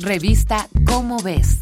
Revista 0.00 0.68
Cómo 0.86 1.20
ves. 1.20 1.60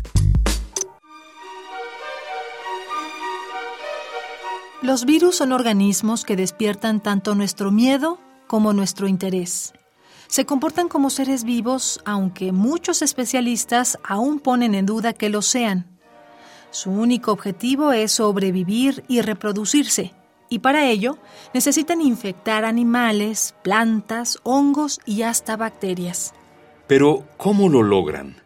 Los 4.81 5.05
virus 5.05 5.37
son 5.37 5.53
organismos 5.53 6.25
que 6.25 6.35
despiertan 6.35 7.03
tanto 7.03 7.35
nuestro 7.35 7.71
miedo 7.71 8.19
como 8.47 8.73
nuestro 8.73 9.07
interés. 9.07 9.75
Se 10.29 10.47
comportan 10.47 10.89
como 10.89 11.11
seres 11.11 11.45
vivos, 11.45 12.01
aunque 12.07 12.53
muchos 12.53 13.03
especialistas 13.03 13.99
aún 14.03 14.41
ponen 14.41 14.75
en 14.75 14.87
duda 14.87 15.13
que 15.13 15.29
lo 15.29 15.43
sean. 15.43 15.99
Su 16.71 16.91
único 16.91 17.33
objetivo 17.33 17.93
es 17.93 18.13
sobrevivir 18.13 19.05
y 19.09 19.21
reproducirse, 19.21 20.15
y 20.49 20.61
para 20.61 20.87
ello 20.87 21.19
necesitan 21.53 22.01
infectar 22.01 22.65
animales, 22.65 23.55
plantas, 23.63 24.39
hongos 24.43 25.01
y 25.05 25.21
hasta 25.21 25.59
bacterias. 25.59 26.33
Pero, 26.95 27.27
¿cómo 27.39 27.71
lo 27.71 27.83
logran? 27.83 28.37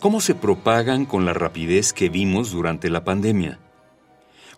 ¿Cómo 0.00 0.22
se 0.22 0.34
propagan 0.34 1.04
con 1.04 1.26
la 1.26 1.34
rapidez 1.34 1.92
que 1.92 2.08
vimos 2.08 2.50
durante 2.50 2.88
la 2.88 3.04
pandemia? 3.04 3.58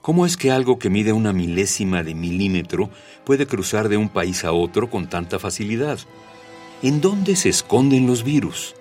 ¿Cómo 0.00 0.24
es 0.24 0.36
que 0.36 0.52
algo 0.52 0.78
que 0.78 0.88
mide 0.88 1.12
una 1.12 1.32
milésima 1.32 2.04
de 2.04 2.14
milímetro 2.14 2.90
puede 3.24 3.48
cruzar 3.48 3.88
de 3.88 3.96
un 3.96 4.08
país 4.08 4.44
a 4.44 4.52
otro 4.52 4.88
con 4.88 5.08
tanta 5.08 5.40
facilidad? 5.40 5.98
¿En 6.80 7.00
dónde 7.00 7.34
se 7.34 7.48
esconden 7.48 8.06
los 8.06 8.22
virus? 8.22 8.76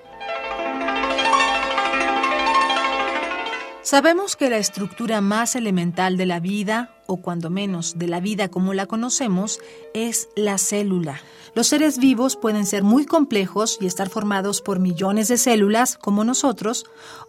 Sabemos 3.81 4.35
que 4.35 4.51
la 4.51 4.59
estructura 4.59 5.19
más 5.19 5.55
elemental 5.55 6.15
de 6.15 6.27
la 6.27 6.39
vida, 6.39 6.91
o 7.07 7.17
cuando 7.17 7.49
menos 7.49 7.97
de 7.97 8.07
la 8.07 8.19
vida 8.19 8.49
como 8.49 8.73
la 8.73 8.85
conocemos, 8.85 9.59
es 9.93 10.29
la 10.35 10.57
célula. 10.57 11.21
Los 11.55 11.67
seres 11.67 11.97
vivos 11.97 12.35
pueden 12.35 12.65
ser 12.65 12.83
muy 12.83 13.05
complejos 13.05 13.77
y 13.81 13.87
estar 13.87 14.09
formados 14.09 14.61
por 14.61 14.79
millones 14.79 15.27
de 15.27 15.37
células, 15.37 15.97
como 15.97 16.23
nosotros, 16.23 16.85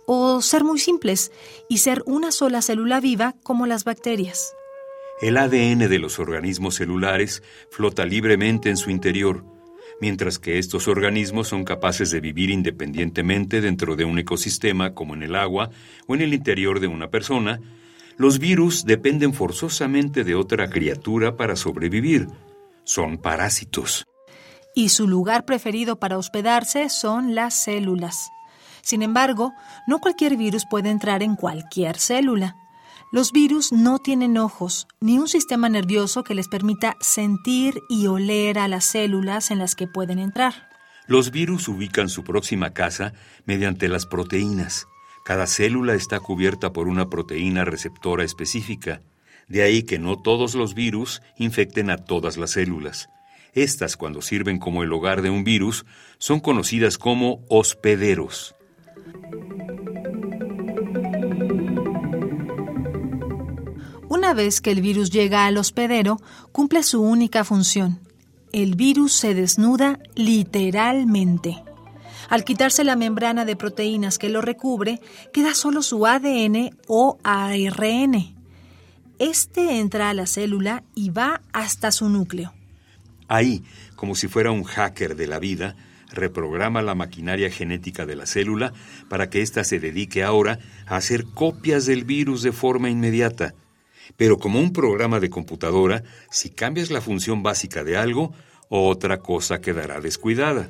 o 0.06 0.42
ser 0.42 0.64
muy 0.64 0.78
simples 0.78 1.32
y 1.68 1.78
ser 1.78 2.02
una 2.06 2.32
sola 2.32 2.60
célula 2.60 3.00
viva, 3.00 3.34
como 3.42 3.66
las 3.66 3.84
bacterias. 3.84 4.52
El 5.22 5.36
ADN 5.36 5.88
de 5.88 5.98
los 5.98 6.18
organismos 6.18 6.76
celulares 6.76 7.42
flota 7.70 8.04
libremente 8.04 8.68
en 8.70 8.76
su 8.76 8.90
interior 8.90 9.42
mientras 10.00 10.38
que 10.38 10.58
estos 10.58 10.88
organismos 10.88 11.48
son 11.48 11.64
capaces 11.64 12.10
de 12.10 12.20
vivir 12.20 12.50
independientemente 12.50 13.60
dentro 13.60 13.96
de 13.96 14.04
un 14.04 14.18
ecosistema 14.18 14.94
como 14.94 15.14
en 15.14 15.22
el 15.22 15.34
agua 15.34 15.70
o 16.06 16.14
en 16.14 16.22
el 16.22 16.34
interior 16.34 16.80
de 16.80 16.86
una 16.86 17.10
persona, 17.10 17.60
los 18.18 18.40
virus 18.40 18.84
dependen 18.84 19.32
forzosamente 19.32 20.24
de 20.24 20.34
otra 20.34 20.68
criatura 20.68 21.36
para 21.36 21.54
sobrevivir. 21.54 22.28
Son 22.82 23.16
parásitos. 23.16 24.06
Y 24.74 24.88
su 24.88 25.06
lugar 25.06 25.44
preferido 25.44 26.00
para 26.00 26.18
hospedarse 26.18 26.88
son 26.88 27.36
las 27.36 27.54
células. 27.54 28.28
Sin 28.82 29.02
embargo, 29.02 29.52
no 29.86 30.00
cualquier 30.00 30.36
virus 30.36 30.64
puede 30.68 30.90
entrar 30.90 31.22
en 31.22 31.36
cualquier 31.36 31.98
célula. 31.98 32.56
Los 33.12 33.30
virus 33.30 33.70
no 33.72 34.00
tienen 34.00 34.36
ojos 34.36 34.88
ni 35.00 35.18
un 35.18 35.28
sistema 35.28 35.68
nervioso 35.68 36.24
que 36.24 36.34
les 36.34 36.48
permita 36.48 36.96
sentir 37.00 37.80
y 37.88 38.08
oler 38.08 38.58
a 38.58 38.66
las 38.66 38.84
células 38.84 39.52
en 39.52 39.58
las 39.58 39.76
que 39.76 39.86
pueden 39.86 40.18
entrar. 40.18 40.68
Los 41.06 41.30
virus 41.30 41.68
ubican 41.68 42.08
su 42.08 42.24
próxima 42.24 42.74
casa 42.74 43.12
mediante 43.46 43.88
las 43.88 44.06
proteínas. 44.06 44.88
Cada 45.28 45.46
célula 45.46 45.94
está 45.94 46.20
cubierta 46.20 46.72
por 46.72 46.88
una 46.88 47.10
proteína 47.10 47.66
receptora 47.66 48.24
específica. 48.24 49.02
De 49.46 49.60
ahí 49.60 49.82
que 49.82 49.98
no 49.98 50.16
todos 50.16 50.54
los 50.54 50.72
virus 50.72 51.20
infecten 51.36 51.90
a 51.90 51.98
todas 51.98 52.38
las 52.38 52.52
células. 52.52 53.10
Estas, 53.52 53.98
cuando 53.98 54.22
sirven 54.22 54.58
como 54.58 54.82
el 54.82 54.90
hogar 54.90 55.20
de 55.20 55.28
un 55.28 55.44
virus, 55.44 55.84
son 56.16 56.40
conocidas 56.40 56.96
como 56.96 57.44
hospederos. 57.50 58.54
Una 64.08 64.32
vez 64.32 64.62
que 64.62 64.70
el 64.70 64.80
virus 64.80 65.10
llega 65.10 65.44
al 65.44 65.58
hospedero, 65.58 66.16
cumple 66.52 66.82
su 66.82 67.02
única 67.02 67.44
función. 67.44 68.00
El 68.50 68.76
virus 68.76 69.12
se 69.12 69.34
desnuda 69.34 69.98
literalmente. 70.14 71.67
Al 72.28 72.44
quitarse 72.44 72.84
la 72.84 72.96
membrana 72.96 73.44
de 73.44 73.56
proteínas 73.56 74.18
que 74.18 74.28
lo 74.28 74.40
recubre, 74.40 75.00
queda 75.32 75.54
solo 75.54 75.82
su 75.82 76.06
ADN 76.06 76.76
o 76.86 77.18
ARN. 77.22 78.34
Este 79.18 79.78
entra 79.78 80.10
a 80.10 80.14
la 80.14 80.26
célula 80.26 80.84
y 80.94 81.10
va 81.10 81.42
hasta 81.52 81.90
su 81.90 82.08
núcleo. 82.08 82.52
Ahí, 83.26 83.62
como 83.96 84.14
si 84.14 84.28
fuera 84.28 84.50
un 84.50 84.64
hacker 84.64 85.16
de 85.16 85.26
la 85.26 85.38
vida, 85.38 85.76
reprograma 86.10 86.82
la 86.82 86.94
maquinaria 86.94 87.50
genética 87.50 88.06
de 88.06 88.16
la 88.16 88.26
célula 88.26 88.72
para 89.08 89.28
que 89.28 89.42
ésta 89.42 89.64
se 89.64 89.80
dedique 89.80 90.22
ahora 90.22 90.58
a 90.86 90.96
hacer 90.96 91.24
copias 91.26 91.84
del 91.86 92.04
virus 92.04 92.42
de 92.42 92.52
forma 92.52 92.88
inmediata 92.88 93.54
pero 94.16 94.38
como 94.38 94.58
un 94.58 94.72
programa 94.72 95.20
de 95.20 95.30
computadora, 95.30 96.02
si 96.30 96.50
cambias 96.50 96.90
la 96.90 97.00
función 97.00 97.42
básica 97.42 97.84
de 97.84 97.96
algo, 97.96 98.32
otra 98.68 99.20
cosa 99.20 99.60
quedará 99.60 100.00
descuidada. 100.00 100.68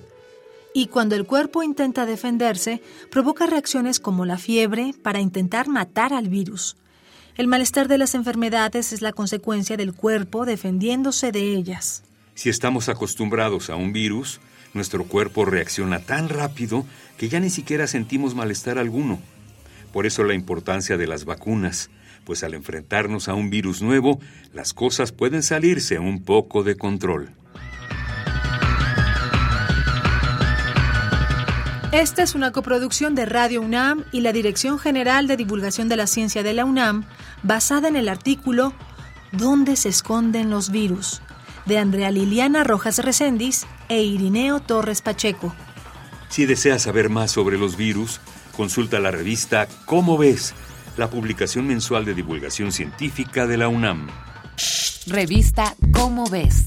Y 0.78 0.87
cuando 0.87 1.16
el 1.16 1.27
cuerpo 1.27 1.65
intenta 1.65 2.06
defenderse, 2.06 2.81
provoca 3.11 3.47
reacciones 3.47 3.99
como 3.99 4.25
la 4.25 4.39
fiebre 4.39 4.94
para 5.03 5.19
intentar 5.19 5.66
matar 5.66 6.12
al 6.12 6.28
virus. 6.28 6.77
El 7.37 7.49
malestar 7.49 7.89
de 7.89 7.99
las 7.99 8.15
enfermedades 8.15 8.93
es 8.93 9.03
la 9.03 9.12
consecuencia 9.12 9.77
del 9.77 9.93
cuerpo 9.93 10.47
defendiéndose 10.47 11.33
de 11.33 11.56
ellas. 11.56 12.05
Si 12.37 12.49
estamos 12.49 12.88
acostumbrados 12.88 13.71
a 13.71 13.75
un 13.75 13.93
virus, 13.93 14.38
nuestro 14.72 15.03
cuerpo 15.03 15.44
reacciona 15.44 15.99
tan 15.99 16.28
rápido 16.28 16.87
que 17.17 17.28
ya 17.28 17.41
ni 17.41 17.50
siquiera 17.50 17.88
sentimos 17.88 18.37
malestar 18.37 18.78
alguno. 18.78 19.19
Por 19.93 20.06
eso 20.06 20.22
la 20.22 20.34
importancia 20.34 20.97
de 20.97 21.09
las 21.09 21.25
vacunas, 21.25 21.91
pues 22.25 22.44
al 22.44 22.55
enfrentarnos 22.55 23.27
a 23.28 23.34
un 23.34 23.50
virus 23.50 23.83
nuevo, 23.83 24.21
las 24.55 24.75
cosas 24.75 25.11
pueden 25.11 25.43
salirse 25.43 25.99
un 25.99 26.22
poco 26.22 26.62
de 26.62 26.77
control. 26.77 27.33
Esta 31.93 32.22
es 32.22 32.34
una 32.34 32.53
coproducción 32.53 33.15
de 33.15 33.25
Radio 33.25 33.62
UNAM 33.62 34.04
y 34.12 34.21
la 34.21 34.32
Dirección 34.34 34.78
General 34.78 35.26
de 35.26 35.38
Divulgación 35.38 35.88
de 35.88 35.97
la 35.97 36.06
Ciencia 36.06 36.43
de 36.43 36.53
la 36.53 36.66
UNAM, 36.66 37.06
basada 37.43 37.88
en 37.88 37.97
el 37.97 38.10
artículo 38.10 38.75
¿Dónde 39.32 39.75
se 39.75 39.88
esconden 39.88 40.50
los 40.50 40.71
virus? 40.71 41.22
de 41.65 41.78
Andrea 41.78 42.10
Liliana 42.10 42.62
Rojas 42.62 42.99
Recendis 42.99 43.66
e 43.88 44.03
Irineo 44.03 44.60
Torres 44.60 45.00
Pacheco. 45.00 45.54
Si 46.28 46.44
deseas 46.44 46.82
saber 46.82 47.09
más 47.09 47.31
sobre 47.31 47.56
los 47.56 47.76
virus, 47.78 48.20
consulta 48.55 48.99
la 49.00 49.10
revista 49.10 49.66
¿Cómo 49.87 50.19
ves? 50.19 50.55
la 50.99 51.09
publicación 51.09 51.66
mensual 51.66 52.05
de 52.05 52.15
divulgación 52.15 52.70
científica 52.70 53.47
de 53.47 53.56
la 53.56 53.69
UNAM. 53.69 54.09
Revista 55.06 55.75
Cómo 55.93 56.28
ves 56.28 56.66